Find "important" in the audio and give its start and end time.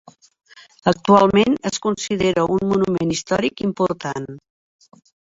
3.67-4.27